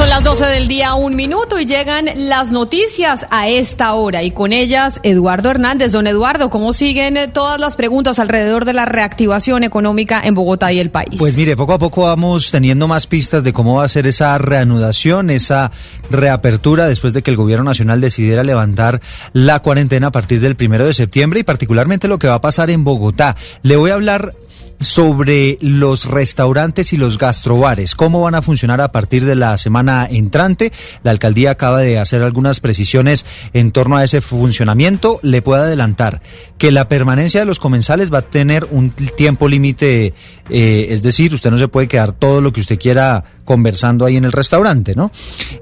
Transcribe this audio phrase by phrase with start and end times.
[0.00, 4.22] Son las 12 del día, un minuto, y llegan las noticias a esta hora.
[4.22, 5.92] Y con ellas, Eduardo Hernández.
[5.92, 10.80] Don Eduardo, ¿cómo siguen todas las preguntas alrededor de la reactivación económica en Bogotá y
[10.80, 11.16] el país?
[11.18, 14.38] Pues mire, poco a poco vamos teniendo más pistas de cómo va a ser esa
[14.38, 15.70] reanudación, esa
[16.08, 19.02] reapertura después de que el gobierno nacional decidiera levantar
[19.34, 22.70] la cuarentena a partir del primero de septiembre y particularmente lo que va a pasar
[22.70, 23.36] en Bogotá.
[23.62, 24.32] Le voy a hablar
[24.80, 30.06] sobre los restaurantes y los gastrobares, cómo van a funcionar a partir de la semana
[30.10, 30.72] entrante.
[31.02, 35.20] La alcaldía acaba de hacer algunas precisiones en torno a ese funcionamiento.
[35.22, 36.22] Le puedo adelantar
[36.58, 40.14] que la permanencia de los comensales va a tener un tiempo límite,
[40.48, 44.16] eh, es decir, usted no se puede quedar todo lo que usted quiera conversando ahí
[44.16, 45.10] en el restaurante, ¿no?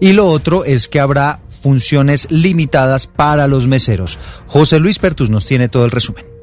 [0.01, 4.19] Y lo otro es que habrá funciones limitadas para los meseros.
[4.47, 6.38] José Luis Pertus nos tiene todo el resumen.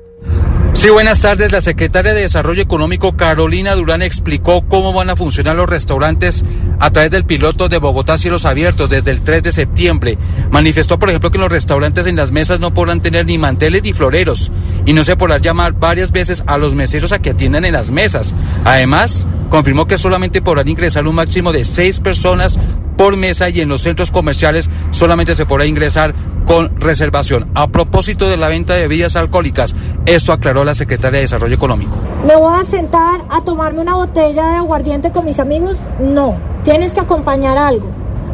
[0.85, 1.51] Sí, buenas tardes.
[1.51, 6.45] La secretaria de Desarrollo Económico, Carolina Durán, explicó cómo van a funcionar los restaurantes
[6.79, 10.19] a través del piloto de Bogotá Cielos Abiertos desde el 3 de septiembre.
[10.51, 13.93] Manifestó, por ejemplo, que los restaurantes en las mesas no podrán tener ni manteles ni
[13.93, 14.51] floreros
[14.85, 17.89] y no se podrá llamar varias veces a los meseros a que atiendan en las
[17.89, 18.35] mesas.
[18.63, 22.59] Además, confirmó que solamente podrán ingresar un máximo de seis personas
[22.97, 26.13] por mesa y en los centros comerciales solamente se podrá ingresar
[26.45, 27.49] con reservación.
[27.55, 31.95] A propósito de la venta de bebidas alcohólicas, esto aclaró la secretaria de Desarrollo Económico.
[32.25, 35.79] ¿Me voy a sentar a tomarme una botella de aguardiente con mis amigos?
[35.99, 37.89] No, tienes que acompañar algo.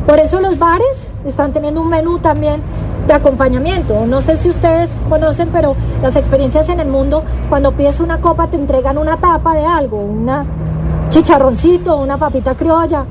[0.05, 2.61] Por eso los bares están teniendo un menú también
[3.07, 4.05] de acompañamiento.
[4.05, 8.49] No sé si ustedes conocen, pero las experiencias en el mundo, cuando pides una copa
[8.49, 10.45] te entregan una tapa de algo, una
[11.09, 13.05] chicharroncito, una papita criolla.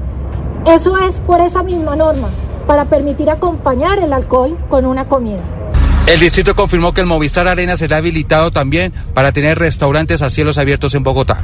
[0.67, 2.29] Eso es por esa misma norma,
[2.67, 5.43] para permitir acompañar el alcohol con una comida.
[6.07, 10.59] El distrito confirmó que el Movistar Arena será habilitado también para tener restaurantes a cielos
[10.59, 11.41] abiertos en Bogotá.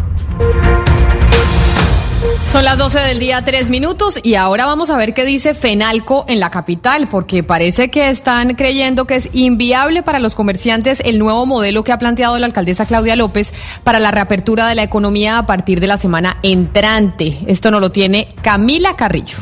[2.47, 6.25] Son las 12 del día, tres minutos, y ahora vamos a ver qué dice Fenalco
[6.29, 11.19] en la capital, porque parece que están creyendo que es inviable para los comerciantes el
[11.19, 13.53] nuevo modelo que ha planteado la alcaldesa Claudia López
[13.83, 17.41] para la reapertura de la economía a partir de la semana entrante.
[17.49, 19.39] Esto no lo tiene Camila Carrillo.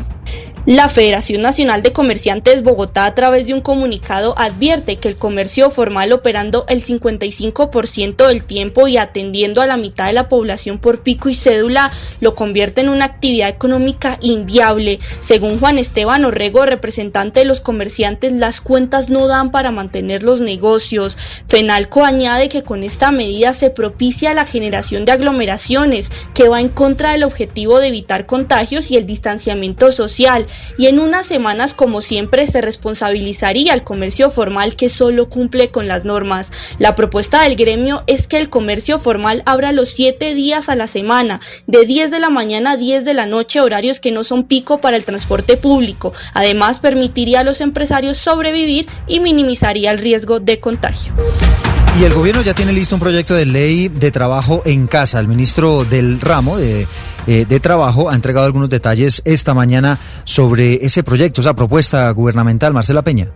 [0.67, 5.69] La Federación Nacional de Comerciantes Bogotá a través de un comunicado advierte que el comercio
[5.69, 11.03] formal operando el 55% del tiempo y atendiendo a la mitad de la población por
[11.03, 11.93] pico y cédula
[12.23, 15.01] lo convierte en una actividad económica inviable.
[15.21, 20.41] Según Juan Esteban Orrego, representante de los comerciantes, las cuentas no dan para mantener los
[20.41, 21.19] negocios.
[21.47, 26.71] Fenalco añade que con esta medida se propicia la generación de aglomeraciones que va en
[26.71, 30.47] contra del objetivo de evitar contagios y el distanciamiento social
[30.77, 35.89] y en unas semanas, como siempre, se responsabilizaría al comercio formal que solo cumple con
[35.89, 36.51] las normas.
[36.79, 40.87] La propuesta del gremio es que el comercio formal abra los siete días a la
[40.87, 44.45] semana, de 10 de la mañana a 10 de la noche, horarios que no son
[44.45, 46.13] pico para el transporte público.
[46.33, 51.13] Además, permitiría a los empresarios sobrevivir y minimizaría el riesgo de contagio.
[52.01, 55.21] Y el gobierno ya tiene listo un proyecto de ley de trabajo en casa.
[55.21, 56.89] El ministro del ramo de,
[57.27, 62.73] eh, de Trabajo ha entregado algunos detalles esta mañana sobre ese proyecto, esa propuesta gubernamental.
[62.73, 63.31] Marcela Peña.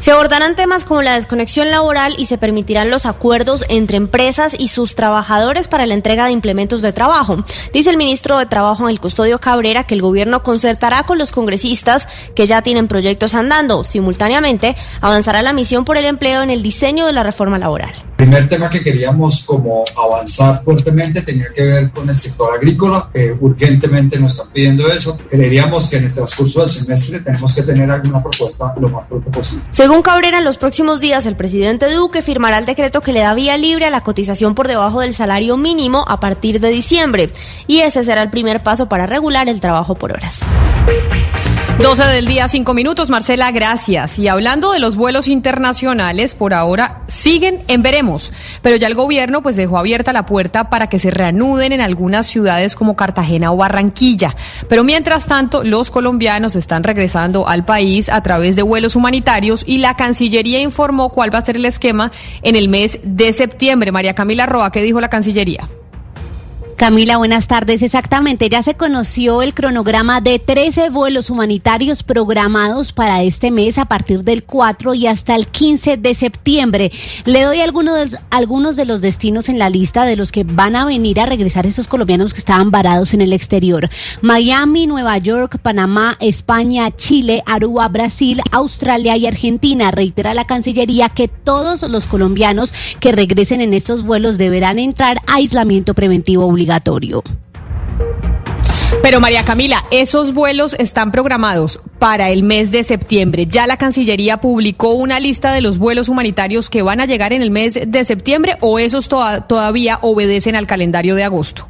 [0.00, 4.68] Se abordarán temas como la desconexión laboral y se permitirán los acuerdos entre empresas y
[4.68, 7.44] sus trabajadores para la entrega de implementos de trabajo.
[7.72, 12.08] Dice el ministro de Trabajo, el Custodio Cabrera, que el gobierno concertará con los congresistas
[12.34, 13.84] que ya tienen proyectos andando.
[13.84, 17.92] Simultáneamente, avanzará la misión por el empleo en el diseño de la reforma laboral.
[17.94, 23.10] El primer tema que queríamos como avanzar fuertemente tenía que ver con el sector agrícola,
[23.40, 25.18] urgentemente nos están pidiendo eso.
[25.30, 29.30] Creeríamos que en el transcurso del semestre tenemos que tener alguna propuesta lo más pronto
[29.30, 29.64] posible.
[29.70, 33.34] Según Cabrera, en los próximos días el presidente Duque firmará el decreto que le da
[33.34, 37.30] vía libre a la cotización por debajo del salario mínimo a partir de diciembre,
[37.66, 40.40] y ese será el primer paso para regular el trabajo por horas.
[41.78, 43.10] 12 del día, 5 minutos.
[43.10, 44.18] Marcela, gracias.
[44.18, 48.32] Y hablando de los vuelos internacionales, por ahora siguen en veremos.
[48.62, 52.26] Pero ya el gobierno pues dejó abierta la puerta para que se reanuden en algunas
[52.28, 54.36] ciudades como Cartagena o Barranquilla.
[54.68, 59.78] Pero mientras tanto, los colombianos están regresando al país a través de vuelos humanitarios y
[59.78, 62.12] la Cancillería informó cuál va a ser el esquema
[62.42, 63.92] en el mes de septiembre.
[63.92, 65.68] María Camila Roa, ¿qué dijo la Cancillería?
[66.76, 67.82] Camila, buenas tardes.
[67.82, 73.84] Exactamente, ya se conoció el cronograma de 13 vuelos humanitarios programados para este mes a
[73.84, 76.90] partir del 4 y hasta el 15 de septiembre.
[77.26, 80.42] Le doy algunos de, los, algunos de los destinos en la lista de los que
[80.42, 83.88] van a venir a regresar estos colombianos que estaban varados en el exterior.
[84.20, 89.92] Miami, Nueva York, Panamá, España, Chile, Aruba, Brasil, Australia y Argentina.
[89.92, 95.36] Reitera la Cancillería que todos los colombianos que regresen en estos vuelos deberán entrar a
[95.36, 97.22] aislamiento preventivo obligatorio obligatorio.
[99.02, 103.46] Pero María Camila, esos vuelos están programados para el mes de septiembre.
[103.46, 107.42] Ya la Cancillería publicó una lista de los vuelos humanitarios que van a llegar en
[107.42, 111.68] el mes de septiembre o esos to todavía obedecen al calendario de agosto.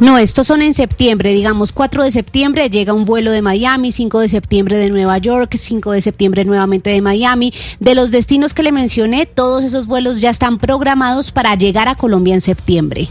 [0.00, 4.20] No, estos son en septiembre, digamos 4 de septiembre llega un vuelo de Miami, 5
[4.20, 7.52] de septiembre de Nueva York, 5 de septiembre nuevamente de Miami.
[7.80, 11.96] De los destinos que le mencioné, todos esos vuelos ya están programados para llegar a
[11.96, 13.08] Colombia en septiembre.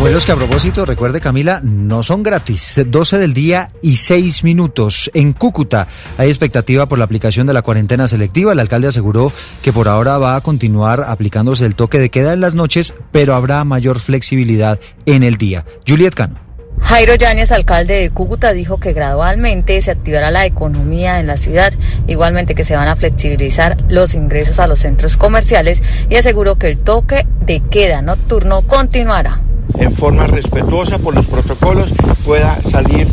[0.00, 2.80] Vuelos que a propósito, recuerde Camila, no son gratis.
[2.86, 5.10] 12 del día y 6 minutos.
[5.12, 8.52] En Cúcuta hay expectativa por la aplicación de la cuarentena selectiva.
[8.52, 9.30] El alcalde aseguró
[9.60, 13.34] que por ahora va a continuar aplicándose el toque de queda en las noches, pero
[13.34, 15.66] habrá mayor flexibilidad en el día.
[15.86, 16.40] Juliet Cano.
[16.80, 21.74] Jairo Yáñez, alcalde de Cúcuta, dijo que gradualmente se activará la economía en la ciudad,
[22.06, 26.68] igualmente que se van a flexibilizar los ingresos a los centros comerciales y aseguró que
[26.68, 29.42] el toque de queda nocturno continuará.
[29.78, 31.92] En forma respetuosa por los protocolos
[32.24, 33.06] pueda salir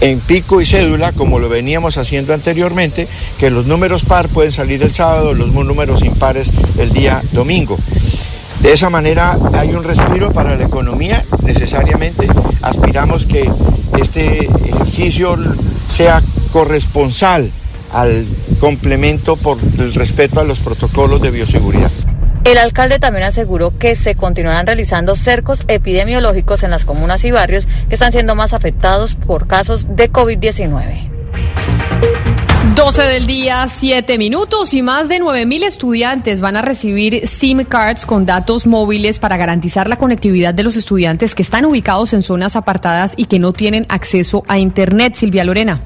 [0.00, 3.08] en pico y cédula, como lo veníamos haciendo anteriormente,
[3.38, 7.78] que los números par pueden salir el sábado, los números impares el día domingo.
[8.60, 12.26] De esa manera hay un respiro para la economía, necesariamente
[12.62, 13.50] aspiramos que
[13.98, 15.36] este ejercicio
[15.90, 16.22] sea
[16.52, 17.50] corresponsal
[17.92, 18.26] al
[18.60, 21.90] complemento por el respeto a los protocolos de bioseguridad.
[22.46, 27.66] El alcalde también aseguró que se continuarán realizando cercos epidemiológicos en las comunas y barrios
[27.88, 31.10] que están siendo más afectados por casos de COVID-19.
[32.76, 37.64] 12 del día, 7 minutos y más de 9 mil estudiantes van a recibir SIM
[37.64, 42.22] cards con datos móviles para garantizar la conectividad de los estudiantes que están ubicados en
[42.22, 45.16] zonas apartadas y que no tienen acceso a Internet.
[45.16, 45.80] Silvia Lorena.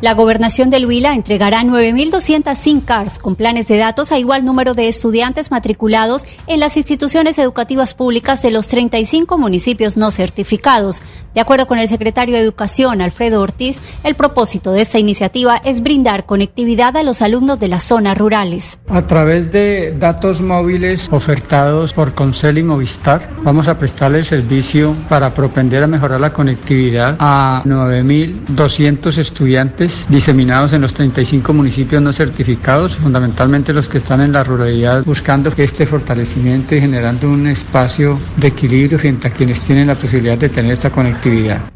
[0.00, 4.74] La gobernación del Huila entregará 9.200 SIM cards con planes de datos a igual número
[4.74, 11.02] de estudiantes matriculados en las instituciones educativas públicas de los 35 municipios no certificados.
[11.38, 15.84] De acuerdo con el secretario de Educación, Alfredo Ortiz, el propósito de esta iniciativa es
[15.84, 18.80] brindar conectividad a los alumnos de las zonas rurales.
[18.88, 24.96] A través de datos móviles ofertados por Concel y Movistar, vamos a prestarle el servicio
[25.08, 32.12] para propender a mejorar la conectividad a 9.200 estudiantes diseminados en los 35 municipios no
[32.12, 38.18] certificados, fundamentalmente los que están en la ruralidad, buscando este fortalecimiento y generando un espacio
[38.38, 41.27] de equilibrio frente a quienes tienen la posibilidad de tener esta conectividad.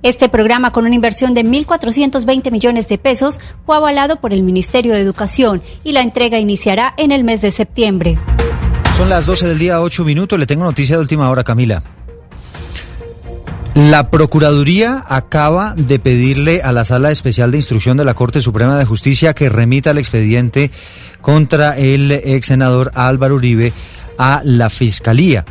[0.02, 4.92] Este programa, con una inversión de 1.420 millones de pesos, fue avalado por el Ministerio
[4.94, 8.18] de Educación y la entrega iniciará en el mes de septiembre.
[8.96, 10.38] Son las 12 del día, 8 minutos.
[10.38, 11.82] Le tengo noticia de última hora, Camila.
[13.74, 18.76] La Procuraduría acaba de pedirle a la Sala Especial de Instrucción de la Corte Suprema
[18.76, 20.70] de Justicia que remita el expediente
[21.22, 23.72] contra el ex senador Álvaro Uribe
[24.18, 25.44] a la Fiscalía.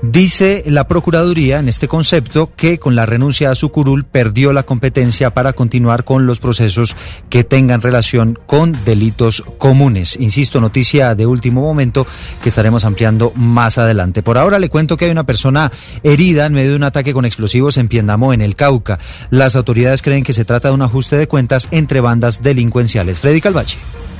[0.00, 4.62] Dice la Procuraduría en este concepto que con la renuncia a su curul perdió la
[4.62, 6.94] competencia para continuar con los procesos
[7.28, 10.16] que tengan relación con delitos comunes.
[10.20, 12.06] Insisto, noticia de último momento
[12.40, 14.22] que estaremos ampliando más adelante.
[14.22, 15.72] Por ahora le cuento que hay una persona
[16.04, 19.00] herida en medio de un ataque con explosivos en Piendamó, en el Cauca.
[19.30, 23.18] Las autoridades creen que se trata de un ajuste de cuentas entre bandas delincuenciales.
[23.18, 23.78] Freddy Calvache.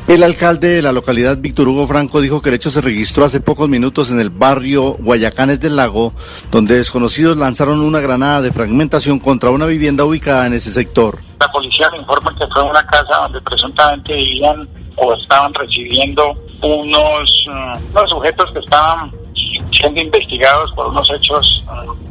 [0.08, 3.42] El alcalde de la localidad, Víctor Hugo Franco, dijo que el hecho se registró hace
[3.42, 6.14] pocos minutos en el barrio Guayacanes del Lago,
[6.50, 11.18] donde desconocidos lanzaron una granada de fragmentación contra una vivienda ubicada en ese sector.
[11.38, 17.46] La policía me informa que fue una casa donde presuntamente vivían o estaban recibiendo unos,
[17.92, 19.12] unos sujetos que estaban
[19.70, 21.66] siendo investigados por unos hechos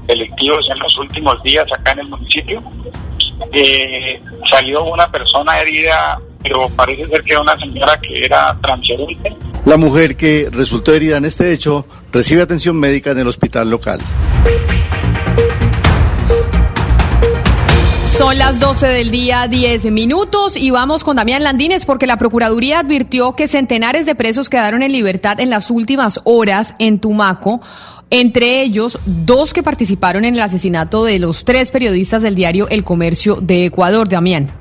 [0.06, 2.62] delictivos en los últimos días acá en el municipio.
[3.52, 9.36] Eh, salió una persona herida pero parece ser que una señora que era transeúnte.
[9.66, 14.00] La mujer que resultó herida en este hecho recibe atención médica en el hospital local.
[18.18, 22.80] Son las 12 del día, 10 minutos, y vamos con Damián Landines porque la Procuraduría
[22.80, 27.62] advirtió que centenares de presos quedaron en libertad en las últimas horas en Tumaco.
[28.10, 32.84] Entre ellos, dos que participaron en el asesinato de los tres periodistas del diario El
[32.84, 34.10] Comercio de Ecuador.
[34.10, 34.52] Damián.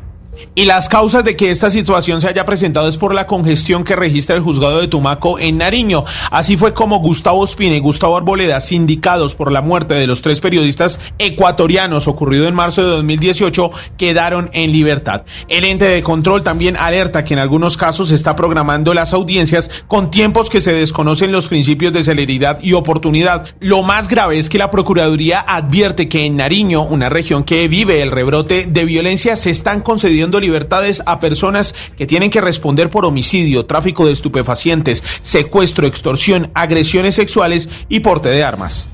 [0.54, 3.96] Y las causas de que esta situación se haya presentado es por la congestión que
[3.96, 6.04] registra el juzgado de Tumaco en Nariño.
[6.30, 10.40] Así fue como Gustavo Espina y Gustavo Arboleda, sindicados por la muerte de los tres
[10.40, 15.24] periodistas ecuatorianos ocurrido en marzo de 2018, quedaron en libertad.
[15.48, 19.70] El ente de control también alerta que en algunos casos se está programando las audiencias
[19.88, 23.46] con tiempos que se desconocen los principios de celeridad y oportunidad.
[23.60, 28.02] Lo más grave es que la Procuraduría advierte que en Nariño, una región que vive
[28.02, 33.04] el rebrote de violencia, se están concediendo libertades a personas que tienen que responder por
[33.04, 38.88] homicidio, tráfico de estupefacientes, secuestro, extorsión, agresiones sexuales y porte de armas.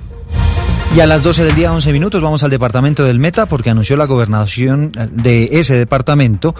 [0.94, 3.96] Y a las 12 del día, 11 minutos, vamos al departamento del Meta porque anunció
[3.96, 6.54] la gobernación de ese departamento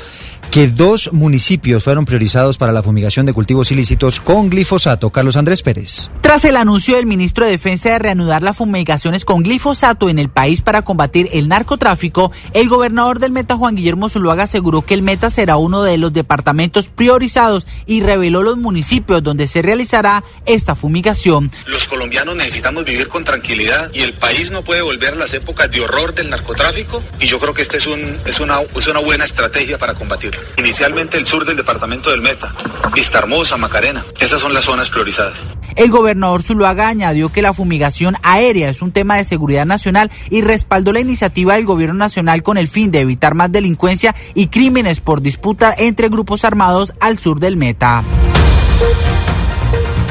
[0.51, 5.11] que dos municipios fueron priorizados para la fumigación de cultivos ilícitos con glifosato.
[5.11, 6.11] Carlos Andrés Pérez.
[6.23, 10.31] Tras el anuncio del ministro de Defensa de reanudar las fumigaciones con glifosato en el
[10.31, 15.03] país para combatir el narcotráfico, el gobernador del Meta, Juan Guillermo Zuluaga, aseguró que el
[15.03, 20.75] Meta será uno de los departamentos priorizados y reveló los municipios donde se realizará esta
[20.75, 21.51] fumigación.
[21.67, 25.69] Los colombianos necesitamos vivir con tranquilidad y el país no puede volver a las épocas
[25.69, 29.01] de horror del narcotráfico y yo creo que esta es, un, es, una, es una
[29.01, 30.41] buena estrategia para combatirlo.
[30.59, 32.55] Inicialmente el sur del departamento del Meta,
[32.95, 35.49] Vista Hermosa, Macarena, esas son las zonas priorizadas.
[35.75, 40.43] El gobernador Zuluaga añadió que la fumigación aérea es un tema de seguridad nacional y
[40.43, 45.01] respaldó la iniciativa del gobierno nacional con el fin de evitar más delincuencia y crímenes
[45.01, 48.05] por disputa entre grupos armados al sur del Meta.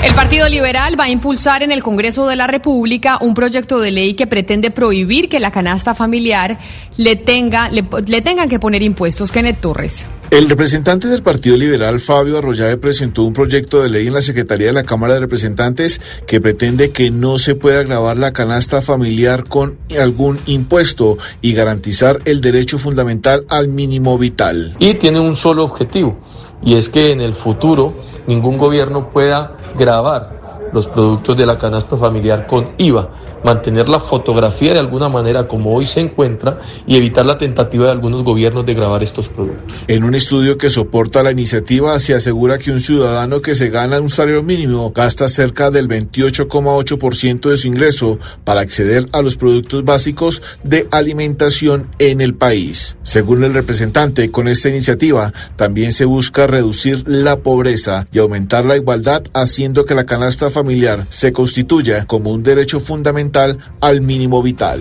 [0.03, 3.91] El Partido Liberal va a impulsar en el Congreso de la República un proyecto de
[3.91, 6.57] ley que pretende prohibir que la canasta familiar
[6.97, 9.31] le, tenga, le, le tengan que poner impuestos.
[9.31, 10.07] Kenneth Torres.
[10.31, 14.67] El representante del Partido Liberal, Fabio Arroyave, presentó un proyecto de ley en la Secretaría
[14.67, 19.43] de la Cámara de Representantes que pretende que no se pueda grabar la canasta familiar
[19.43, 24.75] con algún impuesto y garantizar el derecho fundamental al mínimo vital.
[24.79, 26.17] Y tiene un solo objetivo,
[26.63, 27.93] y es que en el futuro
[28.25, 30.40] ningún gobierno pueda grabar
[30.73, 33.09] los productos de la canasta familiar con IVA,
[33.43, 37.91] mantener la fotografía de alguna manera como hoy se encuentra y evitar la tentativa de
[37.91, 39.83] algunos gobiernos de grabar estos productos.
[39.87, 43.99] En un estudio que soporta la iniciativa se asegura que un ciudadano que se gana
[43.99, 49.83] un salario mínimo gasta cerca del 28,8% de su ingreso para acceder a los productos
[49.83, 52.95] básicos de alimentación en el país.
[53.03, 58.77] Según el representante, con esta iniciativa también se busca reducir la pobreza y aumentar la
[58.77, 64.43] igualdad haciendo que la canasta familiar familiar se constituya como un derecho fundamental al mínimo
[64.43, 64.79] vital.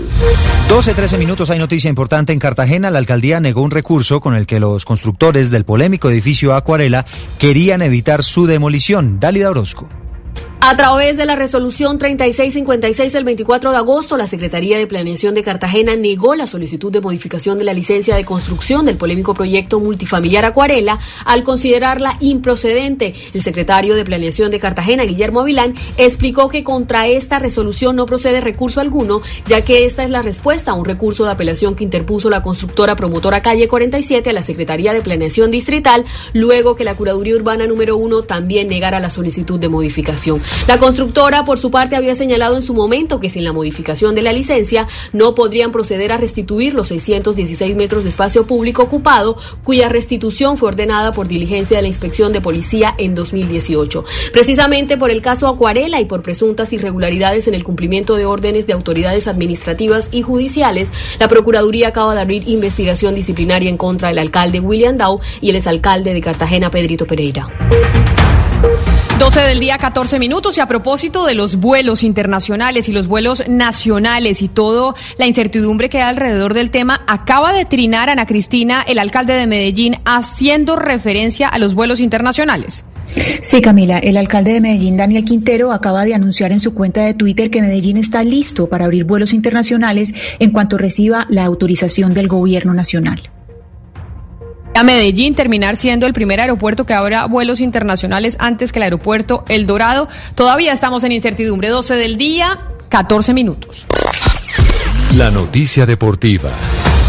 [0.68, 2.90] 12, 13 minutos, hay noticia importante en Cartagena.
[2.90, 7.06] La alcaldía negó un recurso con el que los constructores del polémico edificio Acuarela
[7.38, 9.18] querían evitar su demolición.
[9.18, 9.88] Dálida Orozco.
[10.62, 15.42] A través de la resolución 3656 del 24 de agosto, la Secretaría de Planeación de
[15.42, 20.44] Cartagena negó la solicitud de modificación de la licencia de construcción del polémico proyecto multifamiliar
[20.44, 23.14] Acuarela al considerarla improcedente.
[23.32, 28.42] El secretario de Planeación de Cartagena, Guillermo Avilán, explicó que contra esta resolución no procede
[28.42, 32.28] recurso alguno, ya que esta es la respuesta a un recurso de apelación que interpuso
[32.28, 37.36] la constructora promotora Calle 47 a la Secretaría de Planeación Distrital, luego que la Curaduría
[37.36, 40.42] Urbana número 1 también negara la solicitud de modificación.
[40.66, 44.22] La constructora, por su parte, había señalado en su momento que sin la modificación de
[44.22, 49.88] la licencia no podrían proceder a restituir los 616 metros de espacio público ocupado, cuya
[49.88, 54.04] restitución fue ordenada por diligencia de la Inspección de Policía en 2018.
[54.32, 58.72] Precisamente por el caso Acuarela y por presuntas irregularidades en el cumplimiento de órdenes de
[58.72, 64.60] autoridades administrativas y judiciales, la Procuraduría acaba de abrir investigación disciplinaria en contra del alcalde
[64.60, 67.48] William Dow y el exalcalde de Cartagena, Pedrito Pereira.
[69.20, 70.56] 12 del día, 14 minutos.
[70.56, 75.90] Y a propósito de los vuelos internacionales y los vuelos nacionales y toda la incertidumbre
[75.90, 80.74] que hay alrededor del tema, acaba de trinar Ana Cristina, el alcalde de Medellín, haciendo
[80.74, 82.86] referencia a los vuelos internacionales.
[83.42, 87.12] Sí, Camila, el alcalde de Medellín, Daniel Quintero, acaba de anunciar en su cuenta de
[87.12, 92.26] Twitter que Medellín está listo para abrir vuelos internacionales en cuanto reciba la autorización del
[92.26, 93.30] gobierno nacional
[94.74, 99.44] a Medellín terminar siendo el primer aeropuerto que abra vuelos internacionales antes que el aeropuerto
[99.48, 100.08] El Dorado.
[100.34, 103.86] Todavía estamos en incertidumbre 12 del día, 14 minutos.
[105.16, 106.52] La noticia deportiva.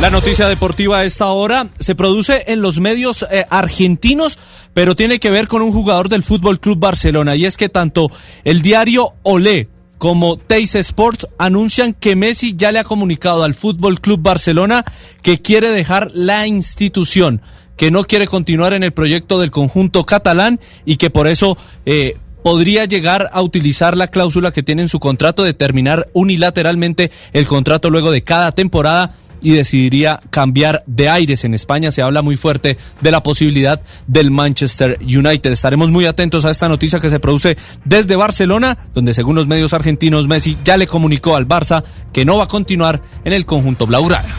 [0.02, 4.40] La noticia deportiva a esta hora se produce en los medios eh, argentinos,
[4.74, 8.10] pero tiene que ver con un jugador del Fútbol Club Barcelona y es que tanto
[8.44, 9.70] el diario Olé
[10.02, 14.84] como Teis Sports anuncian que Messi ya le ha comunicado al Fútbol Club Barcelona
[15.22, 17.44] que quiere dejar la institución,
[17.78, 21.56] que no quiere continuar en el proyecto del conjunto catalán y que por eso
[21.86, 27.12] eh, podría llegar a utilizar la cláusula que tiene en su contrato de terminar unilateralmente
[27.32, 31.44] el contrato luego de cada temporada y decidiría cambiar de aires.
[31.44, 35.52] En España se habla muy fuerte de la posibilidad del Manchester United.
[35.52, 39.74] Estaremos muy atentos a esta noticia que se produce desde Barcelona, donde según los medios
[39.74, 41.84] argentinos Messi ya le comunicó al Barça
[42.14, 44.30] que no va a continuar en el conjunto blaugrana.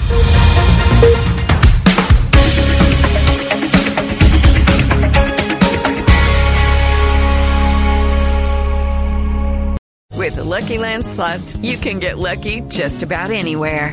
[10.16, 13.92] With Lucky Land slots, you can get lucky just about anywhere.